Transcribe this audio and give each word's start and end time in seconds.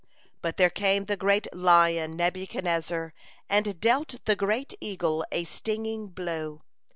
But 0.41 0.57
there 0.57 0.71
came 0.71 1.05
the 1.05 1.15
great 1.15 1.45
lion 1.53 2.15
Nebuchadnezzar, 2.15 3.13
and 3.47 3.79
dealt 3.79 4.15
the 4.25 4.35
great 4.35 4.73
eagle 4.81 5.23
a 5.31 5.43
stinging 5.43 6.07
blow. 6.07 6.63